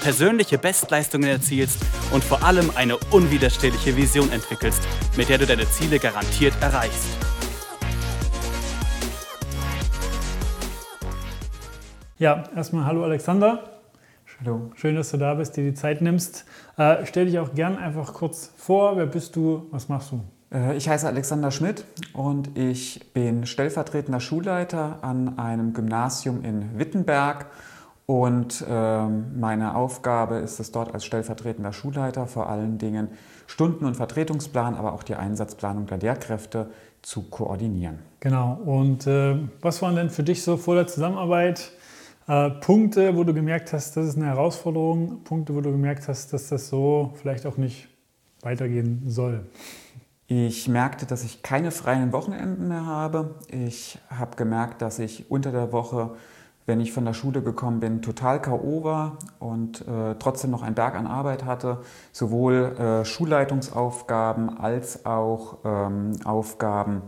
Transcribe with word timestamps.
persönliche 0.00 0.58
Bestleistungen 0.58 1.28
erzielst 1.28 1.78
und 2.12 2.24
vor 2.24 2.42
allem 2.42 2.70
eine 2.74 2.96
unwiderstehliche 3.10 3.96
Vision 3.96 4.30
entwickelst, 4.32 4.82
mit 5.16 5.28
der 5.28 5.38
du 5.38 5.46
deine 5.46 5.68
Ziele 5.68 5.98
garantiert 5.98 6.54
erreichst. 6.60 7.08
Ja, 12.18 12.44
erstmal 12.56 12.84
hallo 12.84 13.04
Alexander. 13.04 13.78
Hallo. 14.40 14.70
Schön, 14.76 14.94
dass 14.94 15.10
du 15.10 15.16
da 15.16 15.34
bist, 15.34 15.56
dir 15.56 15.64
die 15.64 15.74
Zeit 15.74 16.00
nimmst. 16.00 16.44
Äh, 16.76 17.06
stell 17.06 17.26
dich 17.26 17.40
auch 17.40 17.54
gern 17.54 17.76
einfach 17.76 18.12
kurz 18.14 18.52
vor. 18.56 18.96
Wer 18.96 19.06
bist 19.06 19.34
du? 19.34 19.66
Was 19.72 19.88
machst 19.88 20.12
du? 20.12 20.20
Äh, 20.52 20.76
ich 20.76 20.88
heiße 20.88 21.06
Alexander 21.06 21.50
Schmidt 21.50 21.84
und 22.12 22.56
ich 22.56 23.12
bin 23.12 23.46
stellvertretender 23.46 24.20
Schulleiter 24.20 24.98
an 25.02 25.38
einem 25.38 25.72
Gymnasium 25.72 26.44
in 26.44 26.78
Wittenberg 26.78 27.46
und 28.10 28.64
ähm, 28.66 29.38
meine 29.38 29.74
Aufgabe 29.74 30.36
ist 30.36 30.60
es 30.60 30.72
dort 30.72 30.94
als 30.94 31.04
stellvertretender 31.04 31.74
Schulleiter 31.74 32.26
vor 32.26 32.48
allen 32.48 32.78
Dingen 32.78 33.08
Stunden- 33.46 33.84
und 33.84 33.98
Vertretungsplan, 33.98 34.76
aber 34.76 34.94
auch 34.94 35.02
die 35.02 35.14
Einsatzplanung 35.14 35.84
der 35.84 35.98
Lehrkräfte 35.98 36.70
zu 37.02 37.24
koordinieren. 37.24 37.98
Genau. 38.20 38.54
Und 38.64 39.06
äh, 39.06 39.36
was 39.60 39.82
waren 39.82 39.94
denn 39.94 40.08
für 40.08 40.22
dich 40.22 40.42
so 40.42 40.56
vor 40.56 40.74
der 40.74 40.86
Zusammenarbeit 40.86 41.70
äh, 42.28 42.48
Punkte, 42.48 43.14
wo 43.14 43.24
du 43.24 43.34
gemerkt 43.34 43.74
hast, 43.74 43.94
das 43.98 44.06
ist 44.06 44.16
eine 44.16 44.24
Herausforderung, 44.24 45.22
Punkte, 45.24 45.54
wo 45.54 45.60
du 45.60 45.70
gemerkt 45.70 46.08
hast, 46.08 46.32
dass 46.32 46.48
das 46.48 46.70
so 46.70 47.12
vielleicht 47.20 47.44
auch 47.44 47.58
nicht 47.58 47.88
weitergehen 48.40 49.02
soll? 49.06 49.44
Ich 50.28 50.66
merkte, 50.66 51.04
dass 51.04 51.24
ich 51.24 51.42
keine 51.42 51.70
freien 51.72 52.10
Wochenenden 52.14 52.68
mehr 52.68 52.86
habe. 52.86 53.34
Ich 53.50 53.98
habe 54.08 54.34
gemerkt, 54.36 54.80
dass 54.80 54.98
ich 54.98 55.30
unter 55.30 55.52
der 55.52 55.72
Woche 55.72 56.12
wenn 56.68 56.80
ich 56.80 56.92
von 56.92 57.06
der 57.06 57.14
Schule 57.14 57.40
gekommen 57.40 57.80
bin, 57.80 58.02
total 58.02 58.42
K.O. 58.42 58.84
war 58.84 59.16
und 59.38 59.80
äh, 59.88 60.14
trotzdem 60.18 60.50
noch 60.50 60.62
einen 60.62 60.74
Berg 60.74 60.94
an 60.96 61.06
Arbeit 61.06 61.46
hatte, 61.46 61.78
sowohl 62.12 62.76
äh, 62.78 63.04
Schulleitungsaufgaben 63.06 64.58
als 64.58 65.06
auch 65.06 65.58
ähm, 65.64 66.12
Aufgaben 66.24 67.00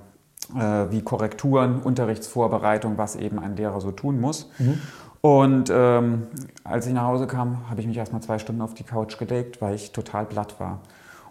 äh, 0.56 0.86
wie 0.90 1.02
Korrekturen, 1.02 1.82
Unterrichtsvorbereitung, 1.82 2.96
was 2.96 3.16
eben 3.16 3.38
ein 3.38 3.54
Lehrer 3.54 3.82
so 3.82 3.92
tun 3.92 4.18
muss. 4.18 4.50
Mhm. 4.58 4.80
Und 5.20 5.70
ähm, 5.70 6.28
als 6.64 6.86
ich 6.86 6.94
nach 6.94 7.04
Hause 7.04 7.26
kam, 7.26 7.68
habe 7.68 7.82
ich 7.82 7.86
mich 7.86 7.98
erstmal 7.98 8.22
zwei 8.22 8.38
Stunden 8.38 8.62
auf 8.62 8.72
die 8.72 8.84
Couch 8.84 9.18
gedeckt, 9.18 9.60
weil 9.60 9.74
ich 9.74 9.92
total 9.92 10.24
platt 10.24 10.58
war. 10.58 10.80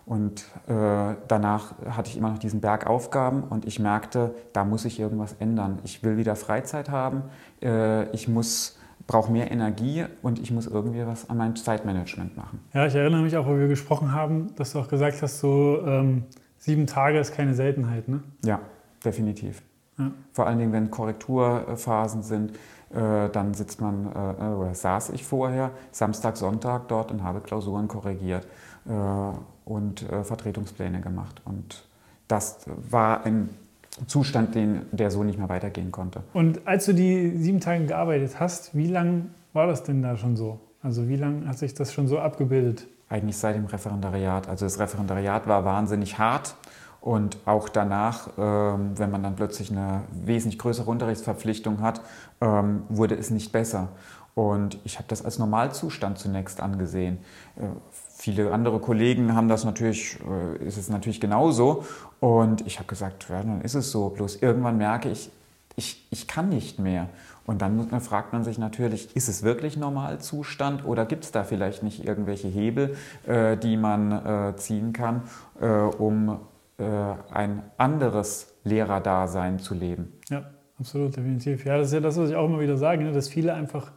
Und 0.09 0.41
äh, 0.67 1.15
danach 1.27 1.75
hatte 1.88 2.09
ich 2.09 2.17
immer 2.17 2.31
noch 2.31 2.39
diesen 2.39 2.61
Berg 2.61 2.88
Aufgaben 2.88 3.43
und 3.43 3.65
ich 3.65 3.79
merkte, 3.79 4.33
da 4.53 4.65
muss 4.65 4.83
ich 4.85 4.99
irgendwas 4.99 5.35
ändern. 5.39 5.77
Ich 5.83 6.03
will 6.03 6.17
wieder 6.17 6.35
Freizeit 6.35 6.89
haben, 6.89 7.21
äh, 7.61 8.09
ich 8.09 8.27
muss 8.27 8.80
brauche 9.05 9.31
mehr 9.31 9.52
Energie 9.52 10.05
und 10.23 10.39
ich 10.39 10.52
muss 10.52 10.65
irgendwie 10.65 11.05
was 11.05 11.30
an 11.30 11.37
meinem 11.37 11.55
Zeitmanagement 11.55 12.35
machen. 12.35 12.59
Ja, 12.73 12.87
ich 12.87 12.95
erinnere 12.95 13.21
mich 13.21 13.37
auch, 13.37 13.45
wo 13.45 13.55
wir 13.55 13.67
gesprochen 13.67 14.11
haben, 14.11 14.55
dass 14.55 14.73
du 14.73 14.80
auch 14.80 14.87
gesagt 14.87 15.21
hast, 15.21 15.39
so 15.39 15.80
ähm, 15.85 16.23
sieben 16.57 16.87
Tage 16.87 17.19
ist 17.19 17.33
keine 17.33 17.53
Seltenheit, 17.53 18.07
ne? 18.07 18.21
Ja, 18.43 18.59
definitiv. 19.05 19.61
Ja. 19.97 20.11
Vor 20.31 20.47
allen 20.47 20.57
Dingen, 20.57 20.71
wenn 20.73 20.89
Korrekturphasen 20.89 22.23
sind, 22.23 22.52
äh, 22.91 23.30
dann 23.30 23.53
sitzt 23.53 23.81
man, 23.81 24.05
äh, 24.05 24.43
oder 24.43 24.73
saß 24.73 25.09
ich 25.11 25.23
vorher, 25.23 25.71
Samstag, 25.92 26.37
Sonntag 26.37 26.87
dort 26.87 27.11
und 27.11 27.23
habe 27.23 27.42
Klausuren 27.42 27.87
korrigiert. 27.87 28.48
Äh, 28.89 28.94
und 29.70 30.02
äh, 30.10 30.23
Vertretungspläne 30.23 31.00
gemacht. 31.00 31.42
Und 31.45 31.83
das 32.27 32.61
war 32.89 33.23
ein 33.23 33.50
Zustand, 34.08 34.55
den, 34.55 34.82
der 34.92 35.11
so 35.11 35.23
nicht 35.23 35.38
mehr 35.38 35.48
weitergehen 35.48 35.92
konnte. 35.92 36.23
Und 36.33 36.67
als 36.67 36.86
du 36.86 36.94
die 36.94 37.38
sieben 37.38 37.60
Tage 37.60 37.86
gearbeitet 37.86 38.39
hast, 38.39 38.76
wie 38.76 38.88
lange 38.88 39.28
war 39.54 39.67
das 39.67 39.83
denn 39.83 40.02
da 40.02 40.17
schon 40.17 40.36
so? 40.36 40.60
Also 40.82 41.08
wie 41.08 41.17
lange 41.17 41.48
hat 41.48 41.60
sich 41.60 41.73
das 41.76 41.94
schon 41.94 42.08
so 42.08 42.17
abgebildet? 42.20 42.88
Eigentlich 43.10 43.38
seit 43.38 43.55
dem 43.55 43.66
Referendariat. 43.66 44.48
Also 44.48 44.66
das 44.66 44.80
Referendariat 44.80 45.48
war 45.48 45.66
wahnsinnig 45.66 46.17
hart. 46.17 46.55
Und 47.02 47.38
auch 47.45 47.70
danach, 47.70 48.30
ähm, 48.38 48.98
wenn 48.98 49.11
man 49.11 49.23
dann 49.23 49.36
plötzlich 49.36 49.72
eine 49.72 50.02
wesentlich 50.11 50.60
größere 50.60 50.89
Unterrichtsverpflichtung 50.89 51.82
hat, 51.82 52.02
ähm, 52.42 52.83
wurde 52.89 53.16
es 53.16 53.30
nicht 53.30 53.52
besser. 53.52 53.89
Und 54.36 54.80
ich 54.83 54.98
habe 54.98 55.08
das 55.08 55.23
als 55.23 55.38
Normalzustand 55.38 56.17
zunächst 56.17 56.60
angesehen. 56.60 57.20
Äh, 57.55 57.67
viele 58.19 58.52
andere 58.52 58.80
Kollegen 58.80 59.33
haben 59.33 59.47
das 59.47 59.63
natürlich, 59.63 60.19
äh, 60.19 60.65
ist 60.65 60.77
es 60.77 60.89
natürlich 60.89 61.21
genauso. 61.21 61.85
Und 62.19 62.67
ich 62.67 62.77
habe 62.77 62.87
gesagt, 62.87 63.27
ja, 63.30 63.41
dann 63.41 63.61
ist 63.61 63.75
es 63.75 63.91
so. 63.91 64.09
Bloß 64.09 64.41
irgendwann 64.41 64.77
merke 64.77 65.09
ich, 65.09 65.31
ich, 65.77 66.05
ich 66.11 66.27
kann 66.27 66.49
nicht 66.49 66.80
mehr. 66.80 67.07
Und 67.45 67.61
dann 67.61 67.87
fragt 68.02 68.33
man 68.33 68.43
sich 68.43 68.59
natürlich, 68.59 69.15
ist 69.15 69.30
es 69.30 69.41
wirklich 69.41 69.77
Normalzustand 69.77 70.85
oder 70.85 71.05
gibt 71.05 71.23
es 71.23 71.31
da 71.31 71.43
vielleicht 71.43 71.81
nicht 71.81 72.05
irgendwelche 72.05 72.49
Hebel, 72.49 72.95
äh, 73.25 73.57
die 73.57 73.75
man 73.77 74.53
ziehen 74.57 74.93
kann, 74.93 75.23
um 75.97 76.39
ein 76.77 77.63
anderes 77.77 78.53
Lehrerdasein 78.63 79.59
zu 79.59 79.73
leben? 79.73 80.13
Ja, 80.30 80.49
absolut, 80.80 81.17
definitiv. 81.17 81.65
Ja, 81.65 81.77
das 81.77 81.87
ist 81.87 81.93
ja 81.93 81.99
das, 81.99 82.17
was 82.17 82.30
ich 82.30 82.36
auch 82.36 82.45
immer 82.45 82.59
wieder 82.59 82.77
sage, 82.77 83.03
ne, 83.03 83.11
dass 83.11 83.27
viele 83.27 83.53
einfach 83.53 83.91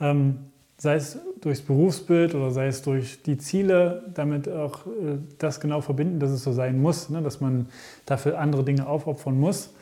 ähm, 0.00 0.50
sei 0.80 0.94
es 0.94 1.18
durchs 1.40 1.60
Berufsbild 1.60 2.34
oder 2.34 2.50
sei 2.50 2.68
es 2.68 2.82
durch 2.82 3.22
die 3.22 3.36
Ziele, 3.36 4.04
damit 4.14 4.48
auch 4.48 4.86
äh, 4.86 5.18
das 5.38 5.60
genau 5.60 5.80
verbinden, 5.80 6.20
dass 6.20 6.30
es 6.30 6.44
so 6.44 6.52
sein 6.52 6.80
muss, 6.80 7.10
ne? 7.10 7.20
dass 7.20 7.40
man 7.40 7.66
dafür 8.06 8.38
andere 8.38 8.64
Dinge 8.64 8.86
aufopfern 8.86 9.38
muss, 9.38 9.74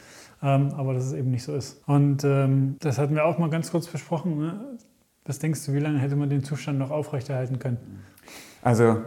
ähm, 0.43 0.73
aber 0.77 0.95
dass 0.95 1.05
es 1.05 1.13
eben 1.13 1.31
nicht 1.31 1.45
so 1.45 1.55
ist. 1.55 1.83
Und 1.87 2.25
ähm, 2.25 2.77
das 2.81 2.99
hatten 2.99 3.15
wir 3.15 3.27
auch 3.27 3.39
mal 3.39 3.51
ganz 3.51 3.71
kurz 3.71 3.87
besprochen. 3.87 4.39
Ne? 4.39 4.61
Was 5.27 5.39
denkst 5.39 5.65
du, 5.67 5.75
wie 5.75 5.81
lange 5.81 5.99
hätte 5.99 6.17
man 6.17 6.31
den 6.31 6.43
Zustand 6.43 6.79
noch 6.79 6.91
aufrechterhalten 6.91 7.59
können? 7.59 8.03
Also 8.63 9.03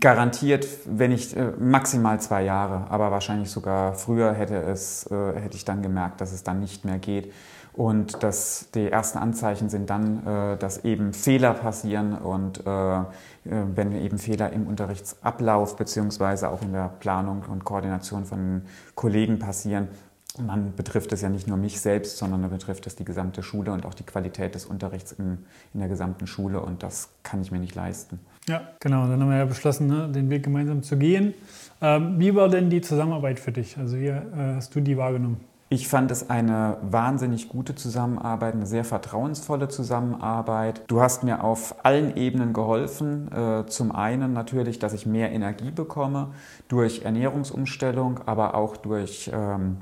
garantiert, 0.00 0.66
wenn 0.86 1.12
ich 1.12 1.36
äh, 1.36 1.52
maximal 1.58 2.20
zwei 2.20 2.44
Jahre, 2.44 2.90
aber 2.90 3.10
wahrscheinlich 3.10 3.50
sogar 3.50 3.94
früher 3.94 4.34
hätte 4.34 4.56
es, 4.56 5.10
äh, 5.10 5.40
hätte 5.40 5.56
ich 5.56 5.64
dann 5.64 5.82
gemerkt, 5.82 6.20
dass 6.20 6.32
es 6.32 6.42
dann 6.42 6.60
nicht 6.60 6.84
mehr 6.84 6.98
geht. 6.98 7.32
Und 7.74 8.22
dass 8.22 8.70
die 8.74 8.90
ersten 8.90 9.18
Anzeichen 9.18 9.70
sind 9.70 9.88
dann, 9.88 10.26
äh, 10.26 10.56
dass 10.58 10.84
eben 10.84 11.14
Fehler 11.14 11.54
passieren 11.54 12.12
und 12.14 12.66
äh, 12.66 13.00
äh, 13.00 13.04
wenn 13.44 13.92
eben 13.92 14.18
Fehler 14.18 14.52
im 14.52 14.66
Unterrichtsablauf 14.66 15.76
beziehungsweise 15.76 16.50
auch 16.50 16.60
in 16.60 16.72
der 16.72 16.90
Planung 17.00 17.44
und 17.50 17.64
Koordination 17.64 18.26
von 18.26 18.62
Kollegen 18.94 19.38
passieren, 19.38 19.88
dann 20.36 20.74
betrifft 20.76 21.12
es 21.12 21.22
ja 21.22 21.28
nicht 21.28 21.46
nur 21.46 21.56
mich 21.56 21.80
selbst, 21.80 22.18
sondern 22.18 22.42
dann 22.42 22.50
betrifft 22.50 22.86
es 22.86 22.96
die 22.96 23.04
gesamte 23.04 23.42
Schule 23.42 23.72
und 23.72 23.84
auch 23.84 23.94
die 23.94 24.04
Qualität 24.04 24.54
des 24.54 24.64
Unterrichts 24.66 25.12
in, 25.12 25.38
in 25.74 25.80
der 25.80 25.88
gesamten 25.88 26.26
Schule 26.26 26.60
und 26.60 26.82
das 26.82 27.10
kann 27.22 27.42
ich 27.42 27.52
mir 27.52 27.58
nicht 27.58 27.74
leisten. 27.74 28.18
Ja, 28.48 28.62
genau. 28.80 29.06
Dann 29.06 29.20
haben 29.20 29.30
wir 29.30 29.38
ja 29.38 29.44
beschlossen, 29.44 29.86
ne, 29.86 30.08
den 30.08 30.28
Weg 30.30 30.42
gemeinsam 30.42 30.82
zu 30.82 30.96
gehen. 30.96 31.34
Ähm, 31.80 32.18
wie 32.18 32.34
war 32.34 32.48
denn 32.48 32.70
die 32.70 32.80
Zusammenarbeit 32.80 33.38
für 33.38 33.52
dich? 33.52 33.78
Also 33.78 33.98
wie 33.98 34.12
hast 34.12 34.74
du 34.74 34.80
die 34.80 34.96
wahrgenommen? 34.96 35.51
Ich 35.72 35.88
fand 35.88 36.10
es 36.10 36.28
eine 36.28 36.76
wahnsinnig 36.82 37.48
gute 37.48 37.74
Zusammenarbeit, 37.74 38.52
eine 38.52 38.66
sehr 38.66 38.84
vertrauensvolle 38.84 39.68
Zusammenarbeit. 39.68 40.82
Du 40.88 41.00
hast 41.00 41.24
mir 41.24 41.42
auf 41.42 41.76
allen 41.82 42.14
Ebenen 42.14 42.52
geholfen. 42.52 43.32
Äh, 43.32 43.64
zum 43.68 43.90
einen 43.90 44.34
natürlich, 44.34 44.80
dass 44.80 44.92
ich 44.92 45.06
mehr 45.06 45.32
Energie 45.32 45.70
bekomme 45.70 46.34
durch 46.68 47.06
Ernährungsumstellung, 47.06 48.20
aber 48.26 48.54
auch 48.54 48.76
durch 48.76 49.30
ähm, 49.32 49.78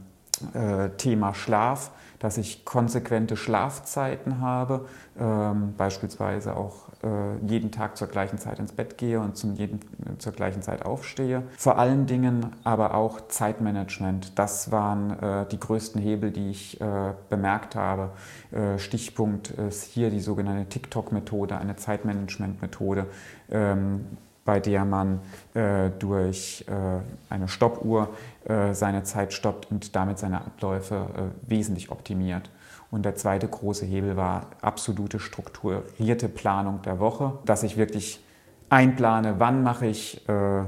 äh, 0.54 0.90
Thema 0.90 1.34
Schlaf, 1.34 1.90
dass 2.20 2.36
ich 2.38 2.64
konsequente 2.64 3.36
Schlafzeiten 3.36 4.40
habe, 4.40 4.86
ähm, 5.18 5.74
beispielsweise 5.76 6.54
auch 6.54 6.88
äh, 7.02 7.46
jeden 7.46 7.72
Tag 7.72 7.96
zur 7.96 8.08
gleichen 8.08 8.38
Zeit 8.38 8.58
ins 8.58 8.72
Bett 8.72 8.98
gehe 8.98 9.18
und 9.18 9.36
zum 9.36 9.54
jeden, 9.54 9.80
zur 10.18 10.32
gleichen 10.32 10.62
Zeit 10.62 10.84
aufstehe. 10.84 11.42
Vor 11.56 11.78
allen 11.78 12.06
Dingen 12.06 12.46
aber 12.62 12.94
auch 12.94 13.26
Zeitmanagement. 13.28 14.38
Das 14.38 14.70
waren 14.70 15.18
äh, 15.18 15.46
die 15.46 15.58
größten 15.58 16.00
Hebel, 16.00 16.30
die 16.30 16.50
ich 16.50 16.80
äh, 16.80 17.14
bemerkt 17.30 17.74
habe. 17.74 18.10
Äh, 18.52 18.78
Stichpunkt 18.78 19.50
ist 19.50 19.84
hier 19.84 20.10
die 20.10 20.20
sogenannte 20.20 20.68
TikTok-Methode, 20.68 21.56
eine 21.56 21.76
Zeitmanagement-Methode. 21.76 23.06
Ähm, 23.50 24.04
bei 24.44 24.60
der 24.60 24.84
man 24.84 25.20
äh, 25.54 25.90
durch 25.98 26.64
äh, 26.68 27.32
eine 27.32 27.48
Stoppuhr 27.48 28.08
äh, 28.44 28.72
seine 28.74 29.02
Zeit 29.04 29.32
stoppt 29.32 29.70
und 29.70 29.94
damit 29.94 30.18
seine 30.18 30.40
Abläufe 30.40 30.94
äh, 30.94 31.50
wesentlich 31.50 31.90
optimiert. 31.90 32.50
Und 32.90 33.04
der 33.04 33.14
zweite 33.14 33.46
große 33.46 33.86
Hebel 33.86 34.16
war 34.16 34.46
absolute 34.62 35.20
strukturierte 35.20 36.28
Planung 36.28 36.82
der 36.82 36.98
Woche, 36.98 37.38
dass 37.44 37.62
ich 37.62 37.76
wirklich 37.76 38.20
einplane, 38.68 39.36
wann 39.38 39.62
mache 39.62 39.86
ich 39.86 40.28
äh, 40.28 40.64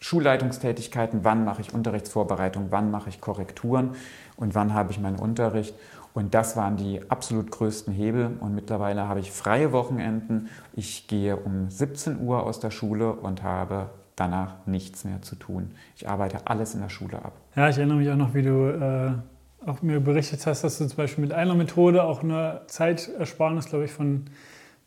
Schulleitungstätigkeiten, 0.00 1.20
wann 1.22 1.44
mache 1.44 1.62
ich 1.62 1.72
Unterrichtsvorbereitung, 1.72 2.66
wann 2.70 2.90
mache 2.90 3.08
ich 3.08 3.20
Korrekturen 3.20 3.94
und 4.36 4.54
wann 4.54 4.74
habe 4.74 4.92
ich 4.92 5.00
meinen 5.00 5.18
Unterricht. 5.18 5.74
Und 6.14 6.32
das 6.32 6.56
waren 6.56 6.76
die 6.76 7.00
absolut 7.10 7.50
größten 7.50 7.92
Hebel. 7.92 8.36
Und 8.40 8.54
mittlerweile 8.54 9.08
habe 9.08 9.20
ich 9.20 9.32
freie 9.32 9.72
Wochenenden. 9.72 10.48
Ich 10.72 11.08
gehe 11.08 11.36
um 11.36 11.68
17 11.68 12.20
Uhr 12.20 12.44
aus 12.44 12.60
der 12.60 12.70
Schule 12.70 13.12
und 13.12 13.42
habe 13.42 13.90
danach 14.14 14.64
nichts 14.66 15.04
mehr 15.04 15.22
zu 15.22 15.34
tun. 15.34 15.72
Ich 15.96 16.08
arbeite 16.08 16.46
alles 16.46 16.74
in 16.74 16.80
der 16.80 16.88
Schule 16.88 17.18
ab. 17.18 17.32
Ja, 17.56 17.68
ich 17.68 17.78
erinnere 17.78 17.98
mich 17.98 18.08
auch 18.10 18.16
noch, 18.16 18.32
wie 18.32 18.42
du 18.42 18.68
äh, 18.68 19.68
auch 19.68 19.82
mir 19.82 19.98
berichtet 19.98 20.46
hast, 20.46 20.62
dass 20.62 20.78
du 20.78 20.86
zum 20.86 20.96
Beispiel 20.96 21.22
mit 21.22 21.32
einer 21.32 21.56
Methode 21.56 22.04
auch 22.04 22.22
eine 22.22 22.60
Zeitersparnis, 22.68 23.66
glaube 23.66 23.86
ich, 23.86 23.90
von 23.90 24.26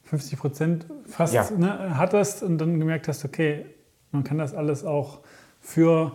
50 0.03 0.39
Prozent 0.39 0.85
fast 1.05 1.33
ja. 1.33 1.45
ne, 1.57 1.97
hattest 1.97 2.41
und 2.41 2.57
dann 2.57 2.79
gemerkt 2.79 3.09
hast, 3.09 3.25
okay, 3.25 3.65
man 4.11 4.23
kann 4.23 4.37
das 4.37 4.53
alles 4.53 4.85
auch 4.85 5.19
für 5.59 6.13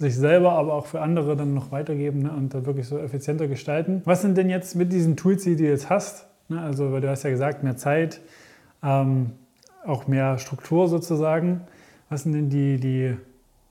sich 0.00 0.16
selber, 0.16 0.52
aber 0.52 0.72
auch 0.72 0.86
für 0.86 1.02
andere 1.02 1.36
dann 1.36 1.52
noch 1.52 1.72
weitergeben 1.72 2.22
ne, 2.22 2.32
und 2.32 2.54
da 2.54 2.64
wirklich 2.64 2.88
so 2.88 2.98
effizienter 2.98 3.48
gestalten. 3.48 4.00
Was 4.06 4.22
sind 4.22 4.36
denn 4.38 4.48
jetzt 4.48 4.74
mit 4.74 4.92
diesen 4.92 5.14
Tools, 5.16 5.44
die 5.44 5.56
du 5.56 5.64
jetzt 5.64 5.90
hast? 5.90 6.26
Ne, 6.48 6.60
also, 6.60 6.90
weil 6.90 7.02
du 7.02 7.10
hast 7.10 7.22
ja 7.22 7.30
gesagt, 7.30 7.62
mehr 7.62 7.76
Zeit, 7.76 8.22
ähm, 8.82 9.32
auch 9.84 10.06
mehr 10.06 10.38
Struktur 10.38 10.88
sozusagen. 10.88 11.60
Was 12.08 12.22
sind 12.22 12.32
denn 12.32 12.48
die, 12.48 12.80
die 12.80 13.14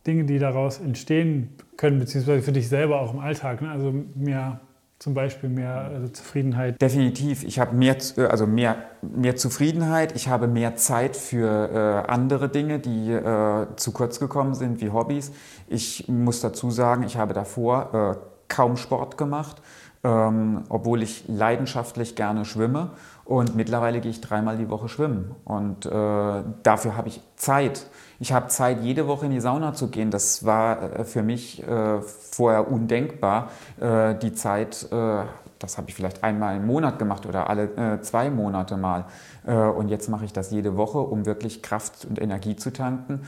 Dinge, 0.06 0.26
die 0.26 0.38
daraus 0.38 0.80
entstehen 0.80 1.50
können, 1.78 1.98
beziehungsweise 1.98 2.44
für 2.44 2.52
dich 2.52 2.70
selber 2.70 3.02
auch 3.02 3.12
im 3.12 3.20
Alltag? 3.20 3.62
Ne? 3.64 3.72
Also 3.72 3.92
mehr 4.14 4.62
zum 5.00 5.14
Beispiel 5.14 5.50
mehr 5.50 5.92
also 5.94 6.10
Zufriedenheit? 6.10 6.82
Definitiv. 6.82 7.44
Ich 7.44 7.58
habe 7.58 7.76
mehr, 7.76 7.96
äh, 8.18 8.26
also 8.26 8.46
mehr, 8.46 8.76
mehr 9.02 9.38
Zufriedenheit. 9.38 10.14
Ich 10.16 10.28
habe 10.28 10.48
mehr 10.48 10.76
Zeit 10.76 11.16
für 11.16 12.06
äh, 12.06 12.12
andere 12.12 12.50
Dinge, 12.50 12.80
die 12.80 13.12
äh, 13.12 13.68
zu 13.78 13.92
kurz 13.94 14.20
gekommen 14.20 14.54
sind, 14.54 14.82
wie 14.82 14.90
Hobbys. 14.90 15.32
Ich 15.68 16.08
muss 16.10 16.42
dazu 16.42 16.70
sagen, 16.70 17.04
ich 17.04 17.16
habe 17.16 17.34
davor 17.34 18.18
äh, 18.20 18.30
kaum 18.50 18.76
Sport 18.76 19.18
gemacht, 19.18 19.62
ähm, 20.04 20.64
obwohl 20.70 21.04
ich 21.04 21.26
leidenschaftlich 21.28 22.16
gerne 22.16 22.46
schwimme. 22.46 22.92
Und 23.26 23.56
mittlerweile 23.56 24.00
gehe 24.00 24.10
ich 24.10 24.22
dreimal 24.22 24.58
die 24.58 24.70
Woche 24.70 24.90
schwimmen. 24.90 25.36
Und 25.46 25.86
äh, 25.86 25.90
dafür 26.64 26.98
habe 26.98 27.10
ich 27.10 27.22
Zeit. 27.36 27.86
Ich 28.20 28.34
habe 28.34 28.48
Zeit, 28.48 28.82
jede 28.82 29.08
Woche 29.08 29.28
in 29.28 29.32
die 29.32 29.40
Sauna 29.40 29.74
zu 29.74 29.90
gehen. 29.90 30.10
Das 30.10 30.46
war 30.46 30.82
äh, 30.82 31.04
für 31.04 31.22
mich 31.22 31.62
äh, 31.68 32.02
vorher 32.02 32.72
undenkbar. 32.72 33.50
Äh, 33.80 34.16
die 34.16 34.34
Zeit, 34.34 34.88
äh, 34.92 35.24
das 35.60 35.78
habe 35.78 35.90
ich 35.90 35.96
vielleicht 35.96 36.24
einmal 36.24 36.56
im 36.56 36.66
Monat 36.66 36.98
gemacht 36.98 37.26
oder 37.28 37.50
alle 37.50 37.66
äh, 37.76 38.02
zwei 38.02 38.30
Monate 38.30 38.78
mal. 38.78 39.06
und 39.46 39.90
jetzt 39.90 40.10
mache 40.10 40.26
ich 40.26 40.34
das 40.34 40.52
jede 40.52 40.78
Woche, 40.78 41.00
um 41.00 41.26
wirklich 41.26 41.62
Kraft 41.62 42.06
und 42.06 42.22
Energie 42.22 42.56
zu 42.56 42.72
tanken, 42.72 43.22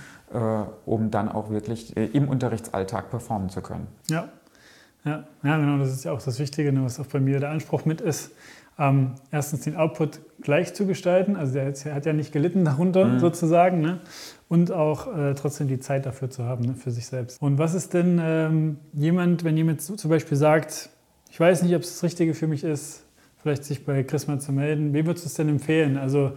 um 0.85 1.09
dann 1.09 1.29
auch 1.29 1.49
wirklich 1.49 1.97
im 1.97 2.29
Unterrichtsalltag 2.29 3.09
performen 3.09 3.49
zu 3.49 3.61
können. 3.61 3.87
Ja. 4.09 4.29
Ja, 5.03 5.27
ja, 5.43 5.57
genau, 5.57 5.77
das 5.79 5.91
ist 5.91 6.03
ja 6.05 6.11
auch 6.11 6.21
das 6.21 6.39
Wichtige, 6.39 6.71
ne, 6.71 6.83
was 6.83 6.99
auch 6.99 7.07
bei 7.07 7.19
mir 7.19 7.39
der 7.39 7.49
Anspruch 7.49 7.85
mit 7.85 8.01
ist 8.01 8.31
ähm, 8.81 9.11
erstens 9.31 9.61
den 9.61 9.75
Output 9.75 10.19
gleich 10.41 10.73
zu 10.73 10.87
gestalten, 10.87 11.35
also 11.35 11.53
der 11.53 11.73
hat 11.93 12.05
ja 12.05 12.13
nicht 12.13 12.31
gelitten 12.31 12.65
darunter 12.65 13.05
mhm. 13.05 13.19
sozusagen, 13.19 13.81
ne? 13.81 13.99
und 14.49 14.71
auch 14.71 15.15
äh, 15.15 15.33
trotzdem 15.35 15.67
die 15.67 15.79
Zeit 15.79 16.05
dafür 16.05 16.29
zu 16.29 16.45
haben, 16.45 16.65
ne? 16.65 16.73
für 16.73 16.91
sich 16.91 17.05
selbst. 17.05 17.41
Und 17.41 17.57
was 17.57 17.73
ist 17.73 17.93
denn 17.93 18.19
ähm, 18.21 18.77
jemand, 18.93 19.43
wenn 19.43 19.55
jemand 19.55 19.81
zum 19.81 20.09
Beispiel 20.09 20.37
sagt, 20.37 20.89
ich 21.29 21.39
weiß 21.39 21.61
nicht, 21.61 21.75
ob 21.75 21.83
es 21.83 21.93
das 21.93 22.03
Richtige 22.03 22.33
für 22.33 22.47
mich 22.47 22.63
ist, 22.63 23.05
vielleicht 23.37 23.63
sich 23.63 23.85
bei 23.85 24.03
Chris 24.03 24.27
mal 24.27 24.39
zu 24.39 24.51
melden, 24.51 24.93
wem 24.93 25.05
würdest 25.05 25.25
du 25.25 25.29
es 25.29 25.35
denn 25.35 25.49
empfehlen? 25.49 25.97
Also 25.97 26.31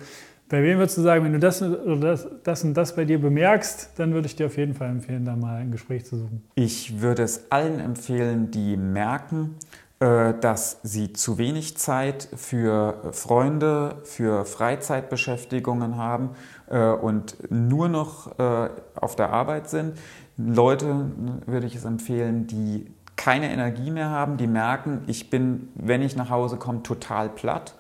bei 0.48 0.62
wem 0.62 0.78
würdest 0.78 0.98
du 0.98 1.02
sagen, 1.02 1.24
wenn 1.24 1.32
du 1.32 1.38
das, 1.38 1.62
oder 1.62 1.96
das, 1.96 2.28
das 2.42 2.64
und 2.64 2.74
das 2.74 2.94
bei 2.94 3.04
dir 3.04 3.20
bemerkst, 3.20 3.90
dann 3.96 4.12
würde 4.12 4.26
ich 4.26 4.36
dir 4.36 4.46
auf 4.46 4.56
jeden 4.56 4.74
Fall 4.74 4.90
empfehlen, 4.90 5.24
da 5.24 5.36
mal 5.36 5.56
ein 5.56 5.70
Gespräch 5.70 6.04
zu 6.04 6.16
suchen. 6.16 6.42
Ich 6.54 7.00
würde 7.00 7.22
es 7.22 7.50
allen 7.50 7.80
empfehlen, 7.80 8.50
die 8.50 8.76
merken, 8.76 9.56
äh, 10.00 10.34
dass 10.38 10.80
sie 10.82 11.12
zu 11.12 11.38
wenig 11.38 11.78
Zeit 11.78 12.28
für 12.34 13.10
Freunde, 13.12 13.96
für 14.04 14.44
Freizeitbeschäftigungen 14.44 15.96
haben 15.96 16.30
äh, 16.68 16.90
und 16.90 17.38
nur 17.50 17.88
noch 17.88 18.38
äh, 18.38 18.68
auf 18.96 19.16
der 19.16 19.30
Arbeit 19.30 19.70
sind. 19.70 19.94
Leute 20.36 21.06
würde 21.46 21.66
ich 21.66 21.76
es 21.76 21.84
empfehlen, 21.84 22.46
die 22.46 22.86
keine 23.16 23.50
Energie 23.50 23.90
mehr 23.90 24.10
haben, 24.10 24.36
die 24.36 24.48
merken, 24.48 25.02
ich 25.06 25.30
bin, 25.30 25.68
wenn 25.74 26.02
ich 26.02 26.16
nach 26.16 26.30
Hause 26.30 26.56
komme, 26.56 26.82
total 26.82 27.28
platt 27.28 27.74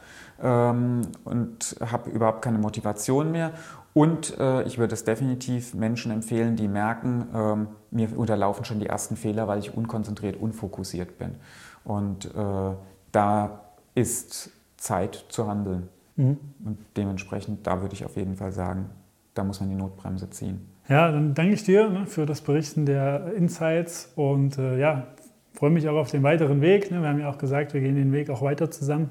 ähm, 0.44 1.02
und 1.24 1.76
habe 1.80 2.10
überhaupt 2.10 2.42
keine 2.42 2.58
Motivation 2.58 3.32
mehr. 3.32 3.52
Und 3.94 4.38
äh, 4.38 4.62
ich 4.64 4.78
würde 4.78 4.94
es 4.94 5.04
definitiv 5.04 5.72
Menschen 5.72 6.12
empfehlen, 6.12 6.56
die 6.56 6.68
merken, 6.68 7.26
ähm, 7.34 7.68
mir 7.90 8.16
unterlaufen 8.16 8.64
schon 8.64 8.80
die 8.80 8.86
ersten 8.86 9.16
Fehler, 9.16 9.48
weil 9.48 9.58
ich 9.58 9.74
unkonzentriert, 9.74 10.36
unfokussiert 10.36 11.18
bin. 11.18 11.36
Und 11.84 12.26
äh, 12.26 12.74
da 13.12 13.60
ist 13.94 14.50
Zeit 14.76 15.24
zu 15.28 15.46
handeln. 15.46 15.88
Mhm. 16.16 16.38
Und 16.64 16.78
dementsprechend, 16.96 17.66
da 17.66 17.80
würde 17.80 17.94
ich 17.94 18.04
auf 18.04 18.16
jeden 18.16 18.36
Fall 18.36 18.52
sagen, 18.52 18.90
da 19.32 19.44
muss 19.44 19.60
man 19.60 19.70
die 19.70 19.76
Notbremse 19.76 20.28
ziehen. 20.30 20.68
Ja, 20.88 21.10
dann 21.10 21.34
danke 21.34 21.54
ich 21.54 21.64
dir 21.64 21.88
ne, 21.88 22.06
für 22.06 22.26
das 22.26 22.42
Berichten 22.42 22.84
der 22.84 23.32
Insights 23.34 24.12
und 24.16 24.58
äh, 24.58 24.78
ja, 24.78 25.06
freue 25.54 25.70
mich 25.70 25.88
auch 25.88 25.96
auf 25.96 26.10
den 26.10 26.22
weiteren 26.22 26.60
Weg. 26.60 26.90
Ne? 26.90 27.00
Wir 27.00 27.08
haben 27.08 27.20
ja 27.20 27.30
auch 27.30 27.38
gesagt, 27.38 27.72
wir 27.74 27.80
gehen 27.80 27.94
den 27.94 28.12
Weg 28.12 28.28
auch 28.28 28.42
weiter 28.42 28.70
zusammen 28.70 29.10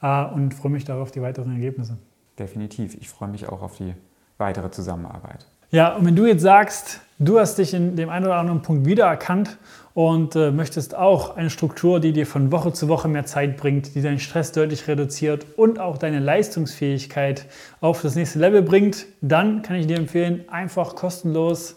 und 0.00 0.54
freue 0.54 0.72
mich 0.72 0.84
darauf 0.84 1.10
die 1.10 1.22
weiteren 1.22 1.52
Ergebnisse. 1.52 1.98
Definitiv. 2.38 2.96
Ich 3.00 3.08
freue 3.08 3.28
mich 3.28 3.48
auch 3.48 3.62
auf 3.62 3.76
die 3.76 3.94
weitere 4.38 4.70
Zusammenarbeit. 4.70 5.46
Ja, 5.70 5.96
und 5.96 6.06
wenn 6.06 6.16
du 6.16 6.24
jetzt 6.24 6.42
sagst, 6.42 7.00
du 7.18 7.38
hast 7.38 7.58
dich 7.58 7.74
in 7.74 7.94
dem 7.96 8.08
einen 8.08 8.24
oder 8.24 8.36
anderen 8.36 8.62
Punkt 8.62 8.86
wiedererkannt 8.86 9.58
und 9.92 10.34
äh, 10.34 10.50
möchtest 10.50 10.94
auch 10.94 11.36
eine 11.36 11.50
Struktur, 11.50 12.00
die 12.00 12.12
dir 12.12 12.26
von 12.26 12.50
Woche 12.52 12.72
zu 12.72 12.88
Woche 12.88 13.08
mehr 13.08 13.26
Zeit 13.26 13.58
bringt, 13.58 13.94
die 13.94 14.00
deinen 14.00 14.18
Stress 14.18 14.52
deutlich 14.52 14.88
reduziert 14.88 15.44
und 15.56 15.78
auch 15.78 15.98
deine 15.98 16.20
Leistungsfähigkeit 16.20 17.46
auf 17.82 18.00
das 18.00 18.14
nächste 18.14 18.38
Level 18.38 18.62
bringt, 18.62 19.06
dann 19.20 19.60
kann 19.60 19.76
ich 19.76 19.86
dir 19.86 19.98
empfehlen, 19.98 20.44
einfach 20.48 20.94
kostenlos 20.94 21.76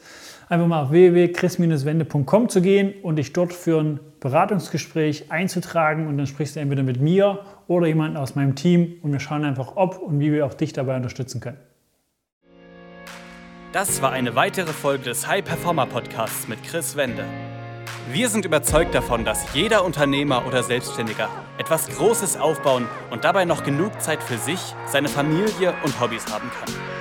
einfach 0.52 0.68
mal 0.68 0.84
auf 0.84 0.92
www.chris-wende.com 0.92 2.50
zu 2.50 2.62
gehen 2.62 2.94
und 3.04 3.16
dich 3.16 3.32
dort 3.32 3.54
für 3.54 3.80
ein 3.80 4.00
Beratungsgespräch 4.20 5.32
einzutragen 5.32 6.08
und 6.08 6.18
dann 6.18 6.28
sprichst 6.28 6.58
du 6.58 6.60
entweder 6.60 6.84
mit 6.84 7.00
mir 7.00 7.40
oder 7.68 7.88
jemandem 7.88 8.22
aus 8.22 8.36
meinem 8.36 8.56
Team 8.56 8.96
und 9.02 9.14
wir 9.14 9.22
schauen 9.22 9.46
einfach, 9.46 9.78
ob 9.78 10.00
und 10.00 10.20
wie 10.20 10.32
wir 10.34 10.46
auch 10.46 10.54
dich 10.54 10.74
dabei 10.74 10.98
unterstützen 10.98 11.40
können. 11.40 11.58
Das 13.72 14.02
war 14.02 14.12
eine 14.12 14.36
weitere 14.36 14.74
Folge 14.74 15.06
des 15.06 15.26
High 15.26 15.46
Performer 15.46 15.86
Podcasts 15.86 16.50
mit 16.50 16.62
Chris 16.64 16.98
Wende. 16.98 17.24
Wir 18.12 18.28
sind 18.28 18.44
überzeugt 18.44 18.94
davon, 18.94 19.24
dass 19.24 19.54
jeder 19.54 19.86
Unternehmer 19.86 20.46
oder 20.46 20.64
Selbstständiger 20.64 21.30
etwas 21.58 21.88
Großes 21.88 22.36
aufbauen 22.36 22.88
und 23.10 23.24
dabei 23.24 23.46
noch 23.46 23.64
genug 23.64 24.02
Zeit 24.02 24.22
für 24.22 24.38
sich, 24.38 24.60
seine 24.86 25.08
Familie 25.08 25.74
und 25.86 25.98
Hobbys 26.02 26.26
haben 26.26 26.52
kann. 26.60 27.01